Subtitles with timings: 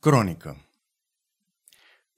[0.00, 0.66] Cronică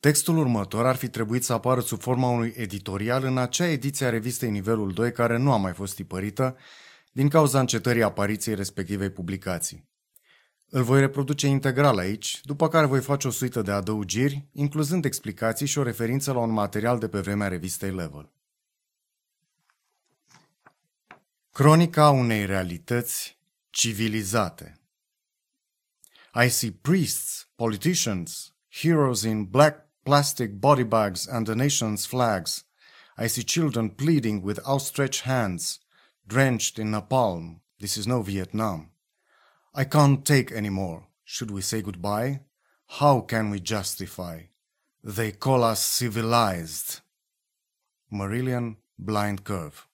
[0.01, 4.11] Textul următor ar fi trebuit să apară sub forma unui editorial în acea ediție a
[4.11, 6.57] revistei Nivelul 2 care nu a mai fost tipărită
[7.13, 9.89] din cauza încetării apariției respectivei publicații.
[10.69, 15.67] Îl voi reproduce integral aici, după care voi face o suită de adăugiri, incluzând explicații
[15.67, 18.33] și o referință la un material de pe vremea revistei Level.
[21.53, 23.39] Cronica unei realități
[23.71, 24.81] civilizate
[26.35, 32.65] I see priests, politicians, heroes in black plastic body bags and the nation's flags.
[33.19, 35.79] I see children pleading with outstretched hands,
[36.27, 37.61] drenched in napalm.
[37.79, 38.93] This is no Vietnam.
[39.75, 41.09] I can't take any more.
[41.23, 42.41] Should we say goodbye?
[42.99, 44.37] How can we justify?
[45.05, 47.01] They call us civilized.
[48.11, 49.87] Marillion Blind Curve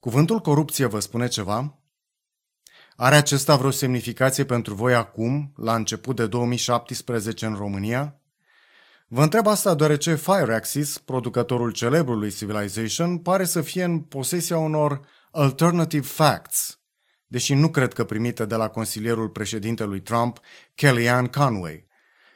[0.00, 1.78] Cuvântul corupție vă spune ceva?
[2.96, 8.20] Are acesta vreo semnificație pentru voi acum, la început de 2017 în România?
[9.08, 16.06] Vă întreb asta deoarece Fireaxis, producătorul celebrului Civilization, pare să fie în posesia unor alternative
[16.06, 16.80] facts,
[17.26, 20.40] deși nu cred că primite de la consilierul președintelui Trump,
[20.74, 21.86] Kellyanne Conway,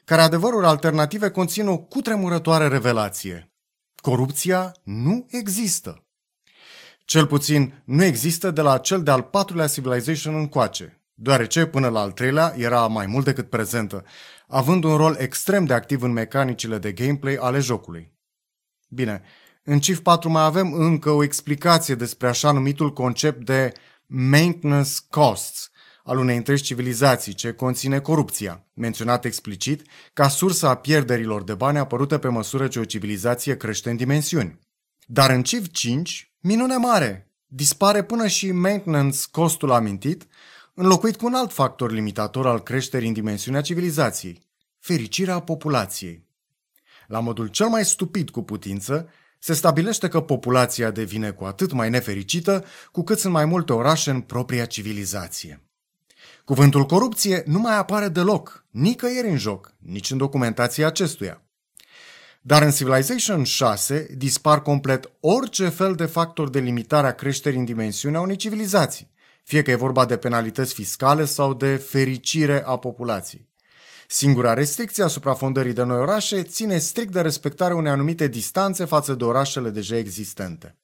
[0.05, 3.53] care adevăruri alternative conțin o cutremurătoare revelație.
[3.95, 6.08] Corupția nu există.
[7.09, 12.13] Cel puțin nu există de la cel de-al patrulea Civilization încoace, deoarece până la al
[12.13, 14.05] treilea era mai mult decât prezentă,
[14.49, 18.13] având un rol extrem de activ în mecanicile de gameplay ale jocului.
[18.89, 19.23] Bine,
[19.63, 23.73] în Civ 4 mai avem încă o explicație despre așa numitul concept de
[24.07, 25.71] maintenance costs
[26.05, 31.79] al unei întregi civilizații ce conține corupția, menționat explicit ca sursa a pierderilor de bani
[31.79, 34.59] apărute pe măsură ce o civilizație crește în dimensiuni.
[35.07, 37.31] Dar în Civ 5 Minune mare!
[37.47, 40.27] Dispare până și maintenance costul amintit,
[40.75, 44.43] înlocuit cu un alt factor limitator al creșterii în dimensiunea civilizației,
[44.79, 46.27] fericirea populației.
[47.07, 51.91] La modul cel mai stupid cu putință, se stabilește că populația devine cu atât mai
[51.91, 55.63] nefericită cu cât sunt mai multe orașe în propria civilizație.
[56.45, 61.43] Cuvântul corupție nu mai apare deloc, nicăieri în joc, nici în documentația acestuia.
[62.41, 67.65] Dar în Civilization 6 dispar complet orice fel de factor de limitare a creșterii în
[67.65, 69.11] dimensiunea unei civilizații,
[69.45, 73.49] fie că e vorba de penalități fiscale sau de fericire a populației.
[74.09, 79.15] Singura restricție asupra fondării de noi orașe ține strict de respectarea unei anumite distanțe față
[79.15, 80.77] de orașele deja existente.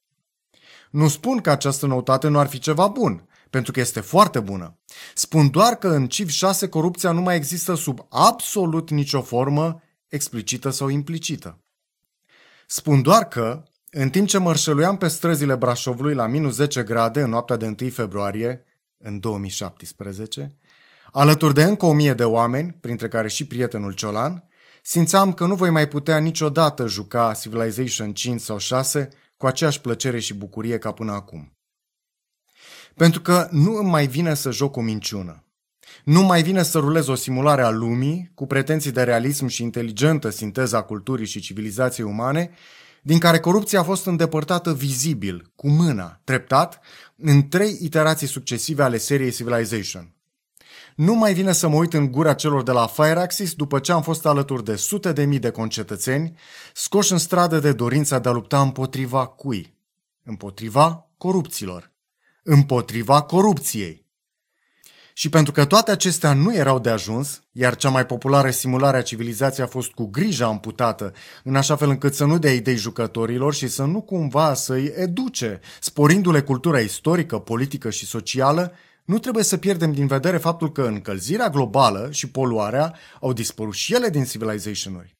[0.91, 4.77] Nu spun că această noutate nu ar fi ceva bun, pentru că este foarte bună.
[5.13, 9.81] Spun doar că în CIV 6 corupția nu mai există sub absolut nicio formă
[10.15, 11.59] explicită sau implicită.
[12.67, 17.29] Spun doar că, în timp ce mărșăluiam pe străzile Brașovului la minus 10 grade în
[17.29, 18.65] noaptea de 1 februarie,
[18.97, 20.57] în 2017,
[21.11, 24.49] alături de încă o mie de oameni, printre care și prietenul Ciolan,
[24.83, 30.19] simțeam că nu voi mai putea niciodată juca Civilization 5 sau 6 cu aceeași plăcere
[30.19, 31.57] și bucurie ca până acum.
[32.95, 35.44] Pentru că nu îmi mai vine să joc o minciună.
[36.03, 40.29] Nu mai vine să rulez o simulare a lumii cu pretenții de realism și inteligentă
[40.29, 42.51] sinteza culturii și civilizației umane,
[43.01, 46.79] din care corupția a fost îndepărtată vizibil, cu mâna, treptat,
[47.15, 50.15] în trei iterații succesive ale seriei Civilization.
[50.95, 54.01] Nu mai vine să mă uit în gura celor de la Fireaxis după ce am
[54.01, 56.37] fost alături de sute de mii de concetățeni,
[56.73, 59.77] scoși în stradă de dorința de a lupta împotriva cui?
[60.23, 61.91] Împotriva corupților.
[62.43, 64.04] Împotriva corupției.
[65.17, 69.01] Și pentru că toate acestea nu erau de ajuns, iar cea mai populară simulare a
[69.01, 73.53] civilizației a fost cu grijă amputată, în așa fel încât să nu dea idei jucătorilor
[73.53, 78.73] și să nu cumva să-i educe, sporindu-le cultura istorică, politică și socială,
[79.05, 83.93] nu trebuie să pierdem din vedere faptul că încălzirea globală și poluarea au dispărut și
[83.93, 85.17] ele din Civilization-uri.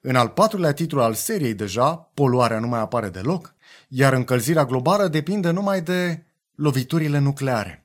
[0.00, 3.54] În al patrulea titlu al seriei deja, poluarea nu mai apare deloc,
[3.88, 7.81] iar încălzirea globală depinde numai de loviturile nucleare.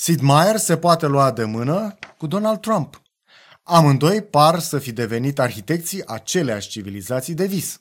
[0.00, 3.02] Sid Meier se poate lua de mână cu Donald Trump.
[3.62, 7.80] Amândoi par să fi devenit arhitecții aceleași civilizații de vis.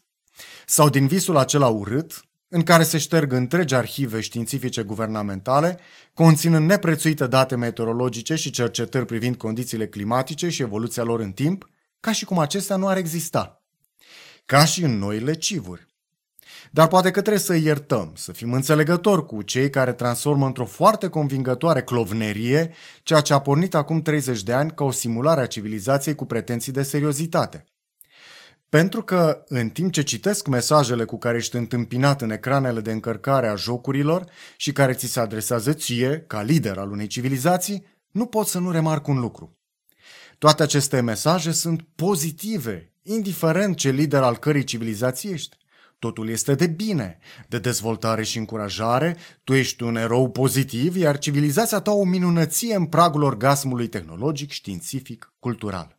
[0.65, 5.79] Sau din visul acela urât, în care se șterg întregi arhive științifice guvernamentale,
[6.13, 12.11] conținând neprețuite date meteorologice și cercetări privind condițiile climatice și evoluția lor în timp, ca
[12.11, 13.63] și cum acestea nu ar exista.
[14.45, 15.87] Ca și în noile civuri.
[16.71, 21.07] Dar poate că trebuie să iertăm, să fim înțelegători cu cei care transformă într-o foarte
[21.07, 22.73] convingătoare clovnerie
[23.03, 26.71] ceea ce a pornit acum 30 de ani ca o simulare a civilizației cu pretenții
[26.71, 27.65] de seriozitate.
[28.69, 33.47] Pentru că, în timp ce citesc mesajele cu care ești întâmpinat în ecranele de încărcare
[33.47, 34.25] a jocurilor
[34.57, 38.71] și care ți se adresează ție, ca lider al unei civilizații, nu pot să nu
[38.71, 39.57] remarc un lucru.
[40.37, 45.57] Toate aceste mesaje sunt pozitive, indiferent ce lider al cărei civilizații ești.
[45.99, 51.79] Totul este de bine, de dezvoltare și încurajare, tu ești un erou pozitiv, iar civilizația
[51.79, 55.97] ta o minunăție în pragul orgasmului tehnologic, științific, cultural.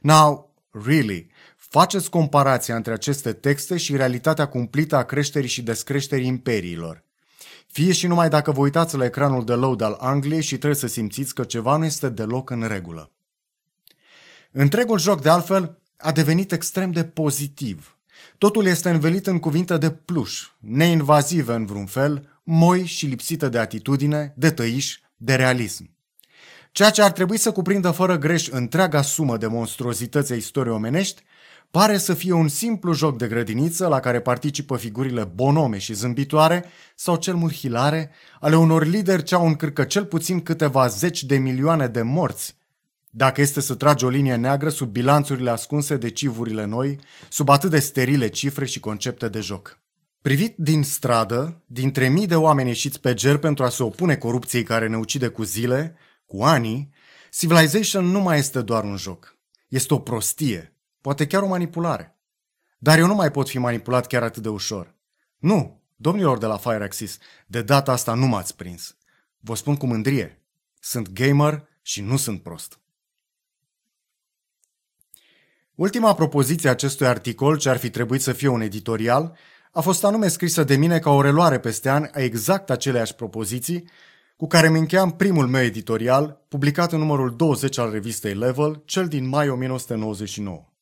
[0.00, 7.04] Now, really, faceți comparația între aceste texte și realitatea cumplită a creșterii și descreșterii imperiilor.
[7.66, 10.86] Fie și numai dacă vă uitați la ecranul de load al Angliei și trebuie să
[10.86, 13.10] simțiți că ceva nu este deloc în regulă.
[14.50, 17.96] Întregul joc, de altfel, a devenit extrem de pozitiv.
[18.38, 23.58] Totul este învelit în cuvinte de pluș, neinvazive în vreun fel, moi și lipsită de
[23.58, 25.90] atitudine, de tăiș, de realism.
[26.72, 31.22] Ceea ce ar trebui să cuprindă fără greș întreaga sumă de monstruozități a istoriei omenești,
[31.70, 36.64] pare să fie un simplu joc de grădiniță la care participă figurile bonome și zâmbitoare
[36.94, 38.10] sau cel mult hilare
[38.40, 42.56] ale unor lideri ce au în cârcă cel puțin câteva zeci de milioane de morți
[43.14, 46.98] dacă este să tragi o linie neagră sub bilanțurile ascunse de civurile noi,
[47.28, 49.78] sub atât de sterile cifre și concepte de joc.
[50.22, 54.62] Privit din stradă, dintre mii de oameni ieșiți pe ger pentru a se opune corupției
[54.62, 56.90] care ne ucide cu zile, cu ani,
[57.30, 59.36] Civilization nu mai este doar un joc.
[59.68, 62.18] Este o prostie, poate chiar o manipulare.
[62.78, 64.94] Dar eu nu mai pot fi manipulat chiar atât de ușor.
[65.38, 68.96] Nu, domnilor de la Fireaxis, de data asta nu m-ați prins.
[69.38, 70.42] Vă spun cu mândrie,
[70.80, 72.81] sunt gamer și nu sunt prost.
[75.82, 79.36] Ultima propoziție a acestui articol, ce ar fi trebuit să fie un editorial,
[79.72, 83.88] a fost anume scrisă de mine ca o reluare peste ani a exact aceleași propoziții
[84.36, 89.08] cu care mi încheiam primul meu editorial, publicat în numărul 20 al revistei Level, cel
[89.08, 90.72] din mai 1999.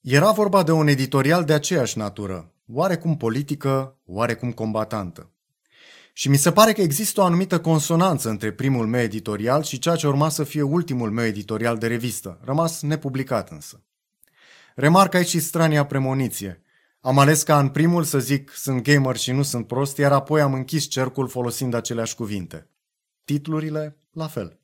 [0.00, 5.30] Era vorba de un editorial de aceeași natură, oarecum politică, oarecum combatantă.
[6.12, 9.96] Și mi se pare că există o anumită consonanță între primul meu editorial și ceea
[9.96, 13.84] ce urma să fie ultimul meu editorial de revistă, rămas nepublicat însă.
[14.74, 16.62] Remarc aici și strania premoniție.
[17.00, 20.40] Am ales ca în primul să zic sunt gamer și nu sunt prost, iar apoi
[20.40, 22.68] am închis cercul folosind aceleași cuvinte.
[23.24, 24.58] Titlurile, la fel.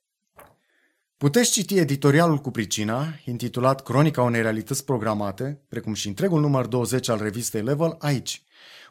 [1.17, 7.09] Puteți citi editorialul cu pricina, intitulat Cronica unei realități programate, precum și întregul număr 20
[7.09, 8.43] al revistei Level, aici,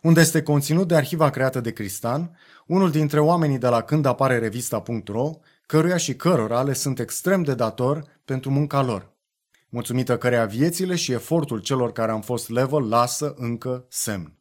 [0.02, 4.38] unde este conținut de arhiva creată de Cristan, unul dintre oamenii de la când apare
[4.38, 5.32] revista.ro,
[5.66, 9.18] căruia și cărora le sunt extrem de dator pentru munca lor
[9.70, 14.38] mulțumită căreia viețile și efortul celor care am fost level lasă încă semn.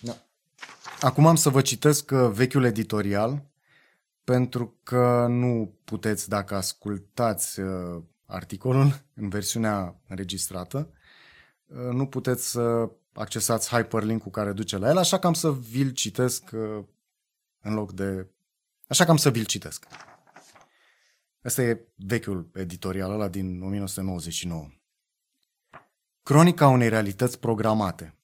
[0.00, 0.16] Da.
[1.00, 3.50] Acum am să vă citesc uh, vechiul editorial,
[4.24, 10.92] pentru că nu puteți, dacă ascultați uh, articolul în versiunea înregistrată,
[11.66, 15.90] uh, nu puteți să accesați hyperlink-ul care duce la el, așa că am să vi-l
[15.90, 16.50] citesc
[17.60, 18.26] în loc de...
[18.86, 19.86] Așa că am să vi-l citesc.
[21.42, 24.68] Asta e vechiul editorial ăla din 1999.
[26.22, 28.16] Cronica unei realități programate.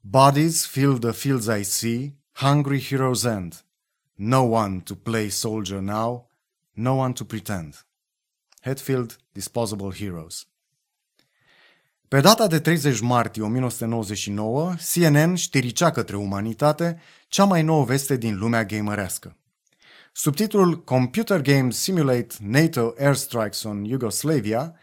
[0.00, 3.64] Bodies fill the fields I see, hungry heroes end.
[4.12, 6.30] No one to play soldier now,
[6.72, 7.86] no one to pretend.
[8.60, 10.48] Hetfield, Disposable Heroes.
[12.08, 18.38] Pe data de 30 martie 1999, CNN știricea către umanitate cea mai nouă veste din
[18.38, 19.36] lumea gamerească.
[20.16, 24.74] Subtitlul Computer Games Simulate NATO Airstrikes on Yugoslavia,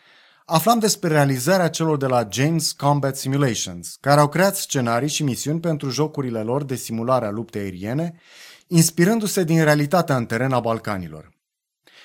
[0.45, 5.59] aflam despre realizarea celor de la James Combat Simulations, care au creat scenarii și misiuni
[5.59, 8.19] pentru jocurile lor de simulare a luptei aeriene,
[8.67, 11.31] inspirându-se din realitatea în teren a Balcanilor.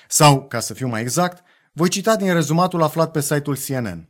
[0.07, 1.43] Sau, ca să fiu mai exact,
[1.73, 4.09] voi cita din rezumatul aflat pe site-ul CNN.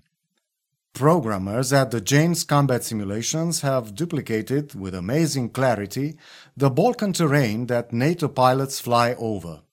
[0.97, 6.15] Programmers at the James Combat Simulations have duplicated with amazing clarity
[6.55, 9.63] the Balkan terrain that NATO pilots fly over.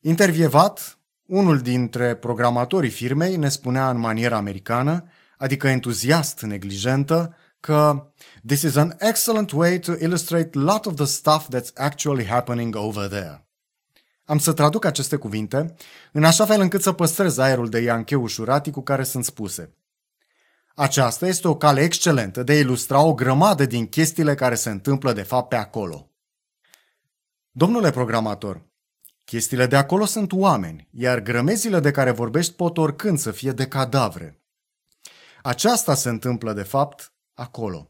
[0.00, 5.04] Intervievat, unul dintre programatorii firmei ne spunea în manieră americană,
[5.38, 8.10] adică entuziast neglijentă, că
[8.46, 12.76] This is an excellent way to illustrate a lot of the stuff that's actually happening
[12.76, 13.46] over there.
[14.24, 15.74] Am să traduc aceste cuvinte
[16.12, 19.70] în așa fel încât să păstrez aerul de iancheu ușurati cu care sunt spuse–
[20.74, 25.12] aceasta este o cale excelentă de a ilustra o grămadă din chestiile care se întâmplă
[25.12, 26.10] de fapt pe acolo.
[27.50, 28.66] Domnule programator,
[29.24, 33.66] chestiile de acolo sunt oameni, iar grămezile de care vorbești pot oricând să fie de
[33.66, 34.42] cadavre.
[35.42, 37.86] Aceasta se întâmplă de fapt acolo.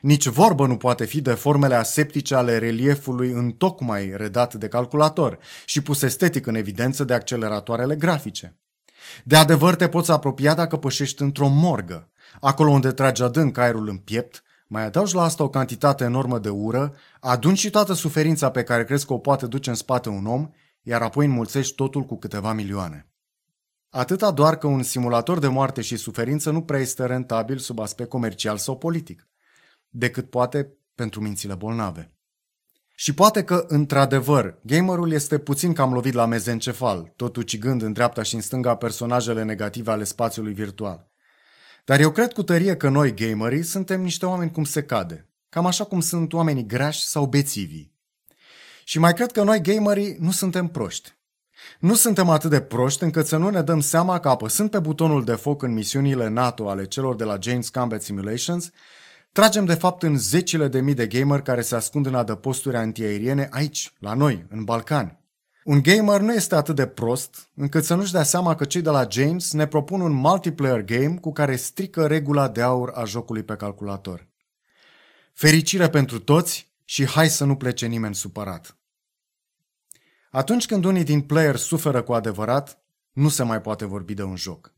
[0.00, 5.82] Nici vorbă nu poate fi de formele aseptice ale reliefului întocmai redat de calculator și
[5.82, 8.58] pus estetic în evidență de acceleratoarele grafice.
[9.24, 12.08] De adevăr te poți apropia dacă pășești într-o morgă.
[12.40, 16.48] Acolo unde tragi adânc aerul în piept, mai adaugi la asta o cantitate enormă de
[16.48, 20.26] ură, aduni și toată suferința pe care crezi că o poate duce în spate un
[20.26, 20.50] om,
[20.82, 23.06] iar apoi înmulțești totul cu câteva milioane.
[23.90, 28.08] Atâta doar că un simulator de moarte și suferință nu prea este rentabil sub aspect
[28.08, 29.28] comercial sau politic,
[29.88, 32.12] decât poate pentru mințile bolnave.
[33.00, 38.22] Și poate că, într-adevăr, gamerul este puțin cam lovit la mezencefal, tot ucigând în dreapta
[38.22, 41.10] și în stânga personajele negative ale spațiului virtual.
[41.84, 45.66] Dar eu cred cu tărie că noi, gamerii, suntem niște oameni cum se cade, cam
[45.66, 47.94] așa cum sunt oamenii grași sau bețivii.
[48.84, 51.16] Și mai cred că noi, gamerii, nu suntem proști.
[51.78, 55.24] Nu suntem atât de proști încât să nu ne dăm seama că apăsând pe butonul
[55.24, 58.70] de foc în misiunile NATO ale celor de la James Combat Simulations,
[59.32, 63.48] tragem de fapt în zecile de mii de gamer care se ascund în adăposturi antiaeriene
[63.52, 65.18] aici, la noi, în Balcani.
[65.64, 68.90] Un gamer nu este atât de prost încât să nu-și dea seama că cei de
[68.90, 73.42] la James ne propun un multiplayer game cu care strică regula de aur a jocului
[73.42, 74.28] pe calculator.
[75.32, 78.76] Fericire pentru toți și hai să nu plece nimeni supărat.
[80.30, 82.82] Atunci când unii din player suferă cu adevărat,
[83.12, 84.72] nu se mai poate vorbi de un joc.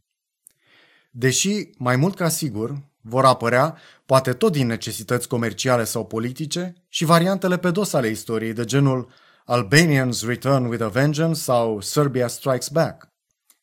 [1.10, 3.76] Deși, mai mult ca sigur, vor apărea,
[4.06, 9.10] poate tot din necesități comerciale sau politice, și variantele pe dos ale istoriei de genul
[9.44, 13.08] Albanians Return with a Vengeance sau Serbia Strikes Back.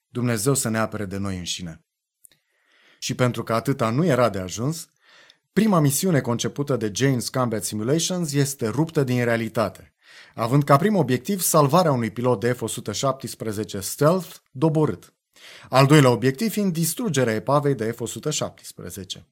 [0.07, 1.81] Dumnezeu să ne apere de noi înșine.
[2.99, 4.89] Și pentru că atâta nu era de ajuns,
[5.53, 9.93] prima misiune concepută de James Combat Simulations este ruptă din realitate,
[10.35, 15.16] având ca prim obiectiv salvarea unui pilot de F-117 Stealth doborât.
[15.69, 19.23] Al doilea obiectiv fiind distrugerea epavei de F-117.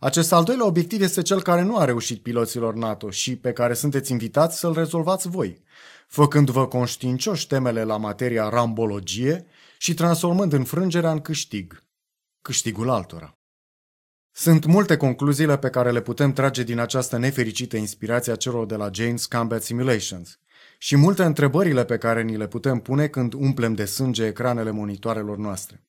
[0.00, 3.74] Acest al doilea obiectiv este cel care nu a reușit piloților NATO și pe care
[3.74, 5.62] sunteți invitați să-l rezolvați voi,
[6.08, 9.46] făcându-vă conștiincioși temele la materia rambologie
[9.78, 11.82] și transformând înfrângerea în câștig,
[12.42, 13.38] câștigul altora.
[14.32, 18.76] Sunt multe concluziile pe care le putem trage din această nefericită inspirație a celor de
[18.76, 20.38] la James Combat Simulations
[20.78, 25.36] și multe întrebările pe care ni le putem pune când umplem de sânge ecranele monitoarelor
[25.36, 25.84] noastre.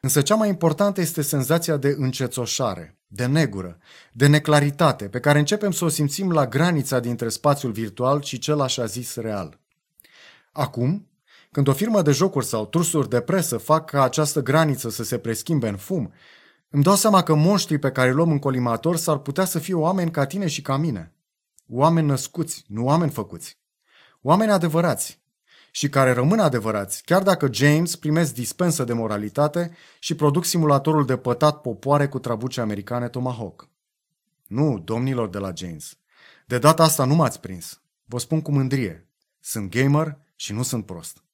[0.00, 3.78] Însă cea mai importantă este senzația de încețoșare, de negură,
[4.12, 8.60] de neclaritate, pe care începem să o simțim la granița dintre spațiul virtual și cel
[8.60, 9.60] așa zis real.
[10.52, 11.08] Acum,
[11.50, 15.18] când o firmă de jocuri sau trusuri de presă fac ca această graniță să se
[15.18, 16.12] preschimbe în fum,
[16.70, 19.74] îmi dau seama că monștrii pe care îi luăm în colimator s-ar putea să fie
[19.74, 21.14] oameni ca tine și ca mine.
[21.68, 23.58] Oameni născuți, nu oameni făcuți.
[24.26, 25.22] Oameni adevărați,
[25.70, 31.16] și care rămân adevărați, chiar dacă James primesc dispensă de moralitate și produc simulatorul de
[31.16, 33.68] pătat popoare cu trabuce americane Tomahawk.
[34.46, 35.98] Nu, domnilor de la James.
[36.46, 37.80] De data asta nu m-ați prins.
[38.04, 39.08] Vă spun cu mândrie.
[39.40, 41.24] Sunt gamer și nu sunt prost.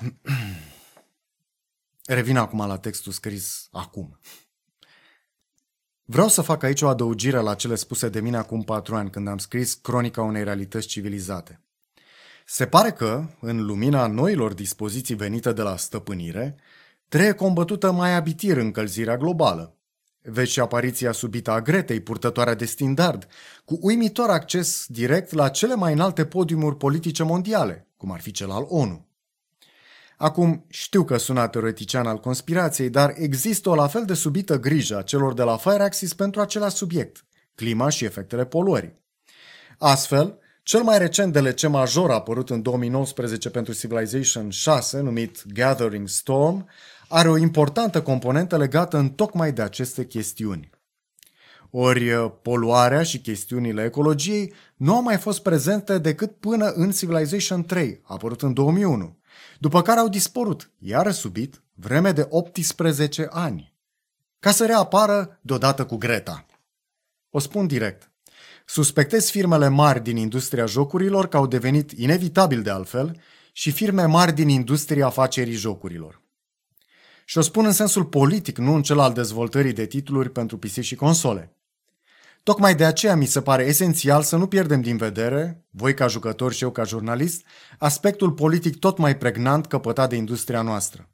[2.06, 4.18] Revin acum la textul scris acum.
[6.04, 9.28] Vreau să fac aici o adăugire la cele spuse de mine acum patru ani când
[9.28, 11.60] am scris Cronica unei realități civilizate.
[12.46, 16.56] Se pare că, în lumina noilor dispoziții venite de la stăpânire,
[17.08, 19.76] trebuie combătută mai abitir încălzirea globală.
[20.22, 23.26] Vezi și apariția subită a Gretei, purtătoarea de standard,
[23.64, 28.50] cu uimitor acces direct la cele mai înalte podiumuri politice mondiale, cum ar fi cel
[28.50, 29.06] al ONU.
[30.22, 34.96] Acum, știu că sună teoretician al conspirației, dar există o la fel de subită grijă
[34.98, 37.24] a celor de la Fireaxis pentru același subiect,
[37.54, 39.00] clima și efectele poluării.
[39.78, 46.68] Astfel, cel mai recent DLC major apărut în 2019 pentru Civilization 6, numit Gathering Storm,
[47.08, 50.70] are o importantă componentă legată în tocmai de aceste chestiuni.
[51.70, 58.00] Ori poluarea și chestiunile ecologiei nu au mai fost prezente decât până în Civilization 3,
[58.02, 59.20] apărut în 2001,
[59.58, 63.74] după care au dispărut, iar subit, vreme de 18 ani,
[64.38, 66.46] ca să reapară deodată cu Greta.
[67.30, 68.10] O spun direct.
[68.66, 73.20] Suspectez firmele mari din industria jocurilor că au devenit inevitabil de altfel
[73.52, 76.20] și firme mari din industria afacerii jocurilor.
[77.24, 80.80] Și o spun în sensul politic, nu în cel al dezvoltării de titluri pentru PC
[80.80, 81.56] și console.
[82.42, 86.52] Tocmai de aceea mi se pare esențial să nu pierdem din vedere, voi ca jucător
[86.52, 87.46] și eu ca jurnalist,
[87.78, 91.10] aspectul politic tot mai pregnant căpătat de industria noastră.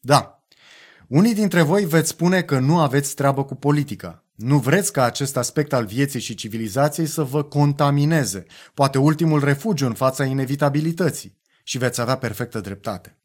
[0.00, 0.44] Da,
[1.08, 4.24] unii dintre voi veți spune că nu aveți treabă cu politica.
[4.34, 9.86] Nu vreți ca acest aspect al vieții și civilizației să vă contamineze, poate ultimul refugiu
[9.86, 11.38] în fața inevitabilității.
[11.62, 13.19] Și veți avea perfectă dreptate.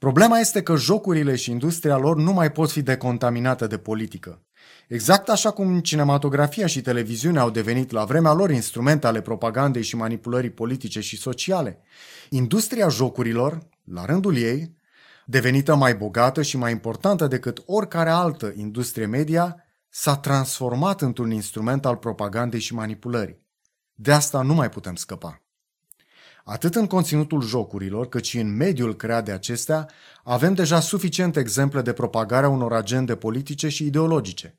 [0.00, 4.42] Problema este că jocurile și industria lor nu mai pot fi decontaminate de politică.
[4.88, 9.96] Exact așa cum cinematografia și televiziunea au devenit la vremea lor instrumente ale propagandei și
[9.96, 11.80] manipulării politice și sociale,
[12.30, 14.76] industria jocurilor, la rândul ei,
[15.26, 21.86] devenită mai bogată și mai importantă decât oricare altă industrie media, s-a transformat într-un instrument
[21.86, 23.42] al propagandei și manipulării.
[23.94, 25.42] De asta nu mai putem scăpa.
[26.44, 29.88] Atât în conținutul jocurilor, cât și în mediul creat de acestea,
[30.24, 34.54] avem deja suficiente exemple de propagarea unor agende politice și ideologice.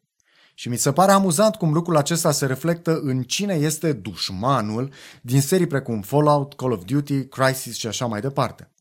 [0.54, 5.42] Și mi se pare amuzant cum lucrul acesta se reflectă în cine este dușmanul din
[5.42, 8.72] serii precum Fallout, Call of Duty, Crisis și așa mai departe.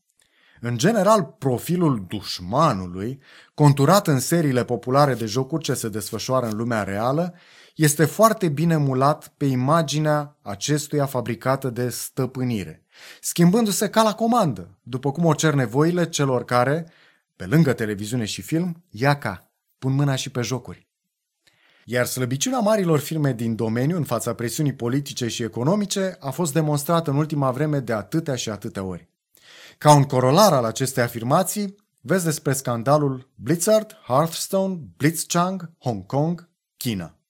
[0.63, 3.21] În general, profilul dușmanului,
[3.53, 7.33] conturat în seriile populare de jocuri ce se desfășoară în lumea reală,
[7.75, 12.85] este foarte bine mulat pe imaginea acestuia fabricată de stăpânire,
[13.21, 16.91] schimbându-se ca la comandă, după cum o cer nevoile celor care,
[17.35, 20.89] pe lângă televiziune și film, ia ca, pun mâna și pe jocuri.
[21.85, 27.11] Iar slăbiciunea marilor firme din domeniu în fața presiunii politice și economice a fost demonstrată
[27.11, 29.09] în ultima vreme de atâtea și atâtea ori.
[29.77, 37.20] Ca un corolar al acestei afirmații, vezi despre scandalul Blizzard, Hearthstone, Blitzchung, Hong Kong, China.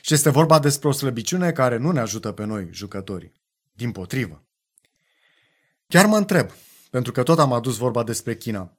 [0.00, 3.32] Și este vorba despre o slăbiciune care nu ne ajută pe noi, jucătorii.
[3.72, 4.44] Din potrivă.
[5.86, 6.50] Chiar mă întreb,
[6.90, 8.76] pentru că tot am adus vorba despre China,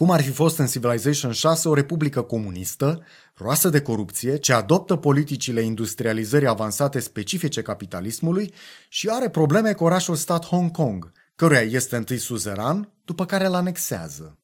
[0.00, 3.02] cum ar fi fost în Civilization 6 o republică comunistă,
[3.34, 8.54] roasă de corupție, ce adoptă politicile industrializării avansate specifice capitalismului
[8.88, 13.54] și are probleme cu orașul stat Hong Kong, căruia este întâi suzeran, după care îl
[13.54, 14.39] anexează.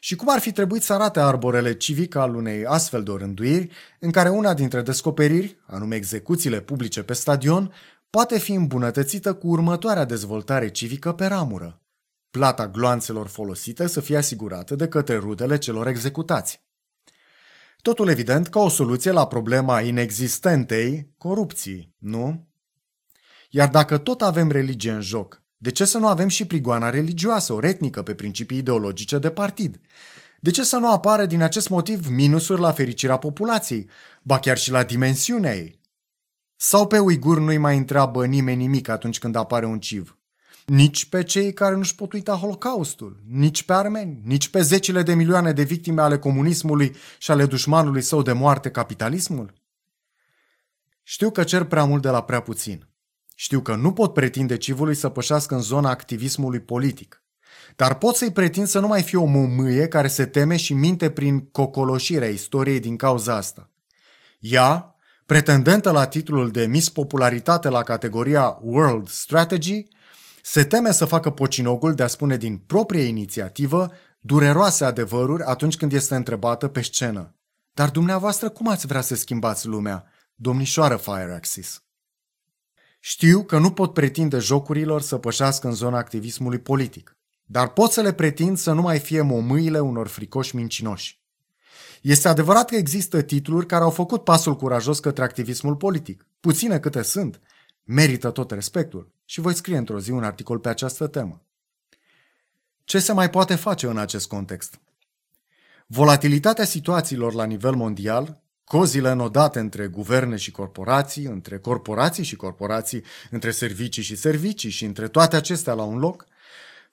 [0.00, 4.10] Și cum ar fi trebuit să arate arborele civic al unei astfel de orânduiri, în
[4.10, 7.72] care una dintre descoperiri, anume execuțiile publice pe stadion,
[8.10, 11.82] poate fi îmbunătățită cu următoarea dezvoltare civică pe ramură.
[12.30, 16.66] Plata gloanțelor folosite să fie asigurată de către rudele celor executați.
[17.82, 22.46] Totul evident ca o soluție la problema inexistentei corupții, nu?
[23.50, 27.52] Iar dacă tot avem religie în joc, de ce să nu avem și prigoana religioasă,
[27.52, 29.80] o retnică pe principii ideologice de partid?
[30.40, 33.88] De ce să nu apară din acest motiv minusuri la fericirea populației,
[34.22, 35.80] ba chiar și la dimensiunea ei?
[36.56, 40.18] Sau pe uiguri nu-i mai întreabă nimeni nimic atunci când apare un civ?
[40.66, 45.14] Nici pe cei care nu-și pot uita Holocaustul, nici pe armeni, nici pe zecile de
[45.14, 49.52] milioane de victime ale comunismului și ale dușmanului său de moarte, capitalismul?
[51.02, 52.87] Știu că cer prea mult de la prea puțin.
[53.40, 57.22] Știu că nu pot pretinde civului să pășească în zona activismului politic.
[57.76, 61.10] Dar pot să-i pretind să nu mai fie o mămâie care se teme și minte
[61.10, 63.70] prin cocoloșirea istoriei din cauza asta.
[64.40, 64.94] Ea,
[65.26, 69.86] pretendentă la titlul de Miss Popularitate la categoria World Strategy,
[70.42, 75.92] se teme să facă pocinogul de a spune din proprie inițiativă dureroase adevăruri atunci când
[75.92, 77.34] este întrebată pe scenă.
[77.72, 81.82] Dar dumneavoastră cum ați vrea să schimbați lumea, domnișoară Fire Axis?
[83.08, 88.00] Știu că nu pot pretinde jocurilor să pășească în zona activismului politic, dar pot să
[88.00, 91.22] le pretind să nu mai fie momâile unor fricoși mincinoși.
[92.02, 96.26] Este adevărat că există titluri care au făcut pasul curajos către activismul politic.
[96.40, 97.40] Puține câte sunt,
[97.84, 101.42] merită tot respectul și voi scrie într-o zi un articol pe această temă.
[102.84, 104.80] Ce se mai poate face în acest context?
[105.86, 113.04] Volatilitatea situațiilor la nivel mondial Cozile înodate între guverne și corporații, între corporații și corporații,
[113.30, 116.26] între servicii și servicii și între toate acestea la un loc,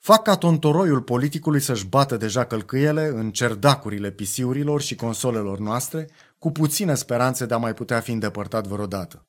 [0.00, 6.08] fac ca tontoroiul politicului să-și bată deja călcâiele în cerdacurile pisiurilor și consolelor noastre,
[6.38, 9.26] cu puține speranțe de a mai putea fi îndepărtat vreodată.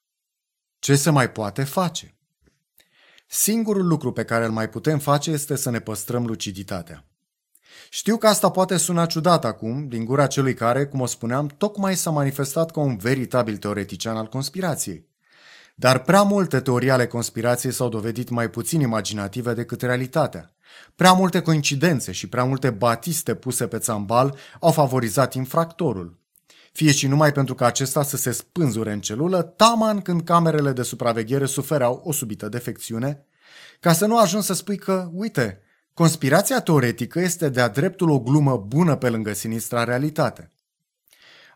[0.80, 2.16] Ce se mai poate face?
[3.28, 7.06] Singurul lucru pe care îl mai putem face este să ne păstrăm luciditatea.
[7.90, 11.96] Știu că asta poate suna ciudat acum, din gura celui care, cum o spuneam, tocmai
[11.96, 15.08] s-a manifestat ca un veritabil teoretician al conspirației.
[15.76, 20.52] Dar prea multe teorii ale conspirației s-au dovedit mai puțin imaginative decât realitatea.
[20.96, 26.20] Prea multe coincidențe și prea multe batiste puse pe țambal au favorizat infractorul.
[26.72, 30.82] Fie și numai pentru că acesta să se spânzure în celulă, taman când camerele de
[30.82, 33.26] supraveghere sufereau o subită defecțiune,
[33.80, 35.62] ca să nu ajung să spui că, uite,
[35.98, 40.52] Conspirația teoretică este de-a dreptul o glumă bună pe lângă sinistra realitate.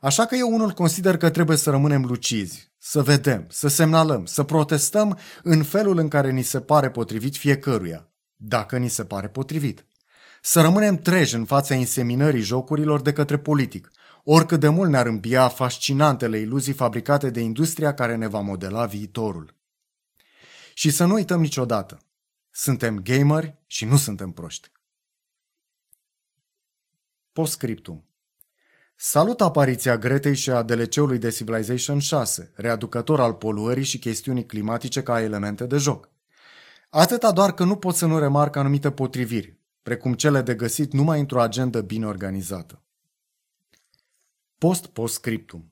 [0.02, 4.44] Așa că eu unul consider că trebuie să rămânem lucizi, să vedem, să semnalăm, să
[4.44, 9.86] protestăm în felul în care ni se pare potrivit fiecăruia, dacă ni se pare potrivit.
[10.42, 13.92] Să rămânem treji în fața inseminării jocurilor de către politic,
[14.24, 19.56] oricât de mult ne-ar îmbia fascinantele iluzii fabricate de industria care ne va modela viitorul.
[20.74, 22.00] Și să nu uităm niciodată,
[22.52, 24.72] suntem gameri și nu suntem proști.
[27.32, 28.06] Postscriptum
[28.96, 35.04] Salut apariția Gretei și a DLC-ului de Civilization 6, readucător al poluării și chestiunii climatice
[35.04, 36.10] ca elemente de joc.
[36.90, 41.20] Atâta doar că nu pot să nu remarc anumite potriviri, precum cele de găsit numai
[41.20, 42.82] într-o agendă bine organizată.
[44.58, 45.72] Post-postscriptum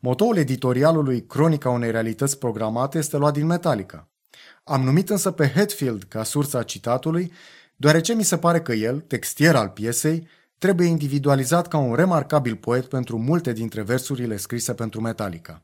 [0.00, 4.08] Motoul editorialului Cronica unei realități programate este luat din Metallica.
[4.64, 7.32] Am numit însă pe Hetfield ca sursa citatului,
[7.76, 12.84] deoarece mi se pare că el, textier al piesei, trebuie individualizat ca un remarcabil poet
[12.84, 15.62] pentru multe dintre versurile scrise pentru Metallica.